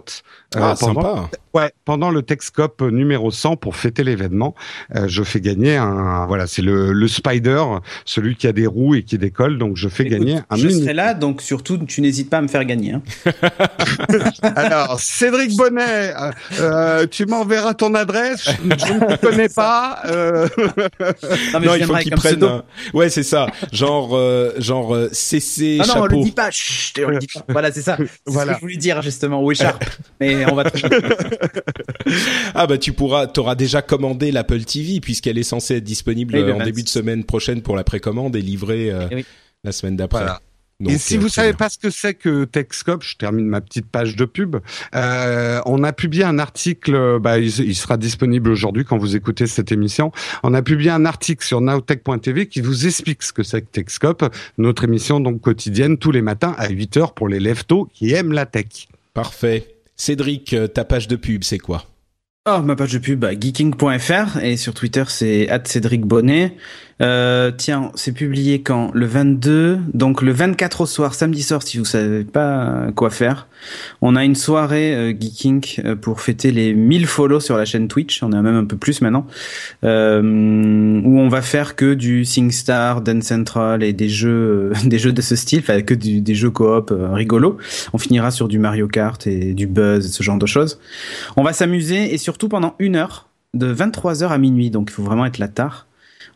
[0.55, 1.29] euh, Ah, pendant, sympa.
[1.53, 4.55] Ouais, pendant le Techscope numéro 100 pour fêter l'événement,
[4.95, 7.63] euh, je fais gagner un voilà, c'est le, le Spider,
[8.05, 10.67] celui qui a des roues et qui décolle, donc je fais Écoute, gagner un je
[10.67, 10.81] mini.
[10.83, 12.93] serai là, donc surtout, tu n'hésites pas à me faire gagner.
[12.93, 13.01] hein.
[14.55, 16.13] Alors, Cédric Bonnet,
[16.59, 19.99] euh, euh, tu m'enverras ton adresse, je, ne te connais pas.
[20.05, 20.47] euh,
[21.53, 22.43] Non, mais non, je il faut qu'ils prennent.
[22.43, 23.47] un- Ouais, c'est ça.
[23.71, 26.17] Genre, euh, genre CC Ah non, on chapeau.
[26.17, 26.51] le dit pas.
[26.51, 27.43] Chut, on le dit pas.
[27.49, 27.97] Voilà, c'est ça.
[27.97, 28.53] C'est Voilà.
[28.53, 29.41] ce que je voulais dire justement.
[29.43, 29.83] Ou écharpe.
[30.19, 30.63] Mais on va.
[32.55, 36.43] Ah bah tu pourras, t'auras déjà commandé l'Apple TV puisqu'elle est censée être disponible Oui,
[36.51, 36.65] en 26.
[36.65, 39.25] début de semaine prochaine pour la précommande et livrée euh, Eh oui.
[39.63, 40.19] la semaine d'après.
[40.19, 40.41] Voilà.
[40.81, 41.57] Donc, et si euh, vous savez bien.
[41.57, 44.57] pas ce que c'est que Techscope, je termine ma petite page de pub.
[44.95, 49.47] Euh, on a publié un article, bah, il, il sera disponible aujourd'hui quand vous écoutez
[49.47, 50.11] cette émission.
[50.43, 54.25] On a publié un article sur nowtech.tv qui vous explique ce que c'est que Techscope,
[54.57, 58.33] notre émission donc quotidienne tous les matins à 8 heures pour les leftos qui aiment
[58.33, 58.87] la tech.
[59.13, 59.75] Parfait.
[59.95, 61.85] Cédric, euh, ta page de pub, c'est quoi?
[62.49, 66.57] Oh, ma page de pub, bah, geeking.fr et sur Twitter c'est Cédric Bonnet.
[67.01, 68.91] Euh, tiens, c'est publié quand?
[68.93, 73.47] Le 22, donc le 24 au soir, samedi soir, si vous savez pas quoi faire.
[74.01, 77.87] On a une soirée euh, geeking euh, pour fêter les 1000 follow sur la chaîne
[77.87, 78.21] Twitch.
[78.21, 79.25] On est même un peu plus maintenant,
[79.83, 84.99] euh, où on va faire que du SingStar, Dance Central et des jeux, euh, des
[84.99, 87.57] jeux de ce style, enfin que des jeux coop euh, rigolos.
[87.93, 90.79] On finira sur du Mario Kart et du Buzz, ce genre de choses.
[91.35, 95.03] On va s'amuser et surtout pendant une heure, de 23h à minuit, donc il faut
[95.03, 95.87] vraiment être là tard.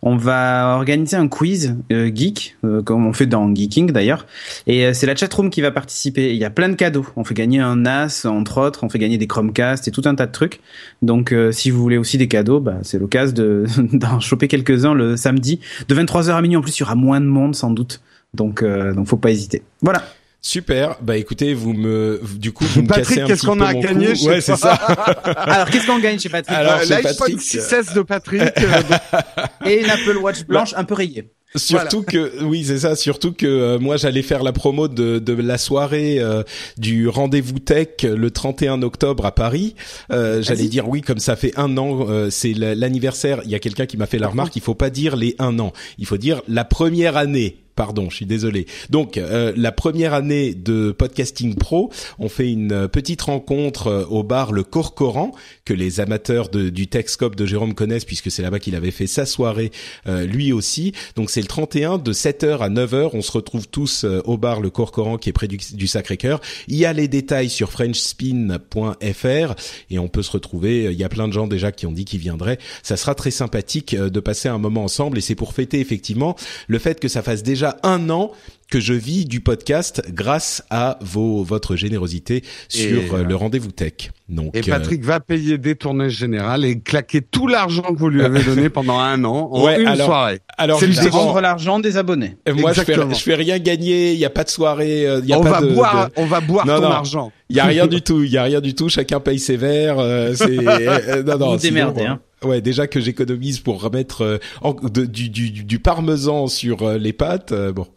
[0.01, 4.25] On va organiser un quiz euh, geek, euh, comme on fait dans Geeking d'ailleurs,
[4.67, 6.31] et euh, c'est la chatroom qui va participer.
[6.31, 7.05] Il y a plein de cadeaux.
[7.15, 10.15] On fait gagner un NAS, entre autres, on fait gagner des Chromecast et tout un
[10.15, 10.59] tas de trucs.
[11.01, 14.93] Donc euh, si vous voulez aussi des cadeaux, bah, c'est l'occasion de- d'en choper quelques-uns
[14.93, 16.57] le samedi, de 23h à minuit.
[16.57, 18.01] En plus, il y aura moins de monde sans doute,
[18.33, 19.63] donc euh, donc faut pas hésiter.
[19.81, 20.03] Voilà.
[20.47, 20.97] Super.
[21.01, 23.63] Bah écoutez, vous me, du coup, vous me Patrick, cassez un qu'est-ce petit qu'on peu
[23.65, 24.15] a mon gagné coup.
[24.15, 24.73] chez Ouais, c'est ça.
[25.25, 28.41] Alors qu'est-ce qu'on gagne chez Patrick Alors, Euh, chez L'iPhone Patrick, 6S de Patrick.
[28.59, 31.31] euh, Et une Apple Watch blanche un peu rayée.
[31.55, 35.33] Surtout que oui c'est ça surtout que euh, moi j'allais faire la promo de, de
[35.33, 36.43] la soirée euh,
[36.77, 39.73] du rendez-vous tech le 31 octobre à Paris
[40.11, 43.55] euh, j'allais dire oui comme ça fait un an euh, c'est la- l'anniversaire il y
[43.55, 46.05] a quelqu'un qui m'a fait la remarque il faut pas dire les un an il
[46.05, 48.65] faut dire la première année pardon, je suis désolé.
[48.89, 54.23] Donc euh, la première année de podcasting pro, on fait une petite rencontre euh, au
[54.23, 55.31] bar Le Corcoran
[55.65, 59.25] que les amateurs du Techscope de Jérôme connaissent puisque c'est là-bas qu'il avait fait sa
[59.25, 59.71] soirée
[60.07, 60.93] euh, lui aussi.
[61.15, 64.69] Donc c'est le 31 de 7h à 9h, on se retrouve tous au bar Le
[64.69, 66.39] Corcoran qui est près du Sacré-Cœur.
[66.67, 69.55] Il y a les détails sur frenchspin.fr
[69.89, 72.05] et on peut se retrouver, il y a plein de gens déjà qui ont dit
[72.05, 72.59] qu'ils viendraient.
[72.83, 76.35] Ça sera très sympathique de passer un moment ensemble et c'est pour fêter effectivement
[76.67, 78.31] le fait que ça fasse déjà un an
[78.69, 84.11] que je vis du podcast grâce à vos votre générosité sur euh, le rendez-vous tech.
[84.27, 88.09] Donc, et euh, Patrick va payer des tournées générales et claquer tout l'argent que vous
[88.09, 90.39] lui avez donné pendant un an en une alors, soirée.
[90.57, 92.37] Alors, c'est rendre l'argent des abonnés.
[92.55, 94.13] Moi, je fais, je fais rien gagner.
[94.13, 95.07] Il y a pas de soirée.
[95.07, 97.31] Euh, y a on pas va boire, on va boire ton argent.
[97.49, 98.23] Il y a rien du tout.
[98.23, 98.89] Il y a rien du tout.
[98.89, 99.97] Chacun paye ses verres.
[100.35, 100.49] c'est
[101.25, 101.51] non non.
[101.51, 102.19] Vous démerdez, hein.
[102.43, 104.39] Ouais, déjà que j'économise pour remettre
[104.83, 107.53] du, du, du, parmesan sur les pâtes.
[107.73, 107.87] bon,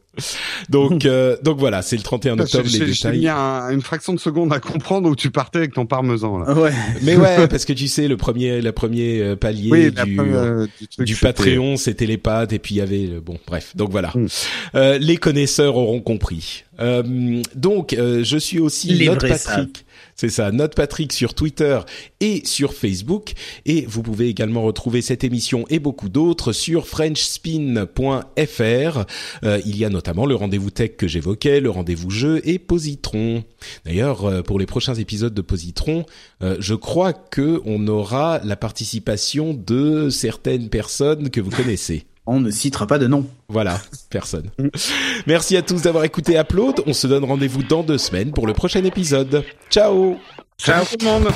[0.69, 2.65] donc, euh, donc voilà, c'est le 31 octobre.
[2.65, 2.95] les détails.
[2.95, 6.53] J'ai mis une fraction de seconde à comprendre où tu partais avec ton parmesan là.
[6.55, 6.73] Ouais.
[7.03, 10.67] Mais ouais, parce que tu sais, le premier, le premier euh, palier du, euh,
[10.99, 13.77] du, Patreon, c'était les pâtes et puis il y avait bon, bref.
[13.77, 14.27] Donc voilà, hmm.
[15.01, 16.65] les connaisseurs auront compris.
[17.55, 19.85] donc, je suis aussi les notre Patrick.
[20.21, 21.79] C'est ça, Note Patrick sur Twitter
[22.19, 23.35] et sur Facebook.
[23.67, 27.87] Et vous pouvez également retrouver cette émission et beaucoup d'autres sur frenchspin.fr.
[29.45, 33.45] Euh, il y a notamment le rendez-vous tech que j'évoquais, le rendez-vous jeu et Positron.
[33.85, 36.05] D'ailleurs, euh, pour les prochains épisodes de Positron,
[36.43, 42.07] euh, je crois que on aura la participation de certaines personnes que vous connaissez.
[42.31, 43.25] On ne citera pas de nom.
[43.49, 44.51] Voilà, personne.
[45.27, 46.83] Merci à tous d'avoir écouté Upload.
[46.87, 49.45] On se donne rendez-vous dans deux semaines pour le prochain épisode.
[49.71, 50.19] Ciao
[50.59, 51.29] Ciao tout le monde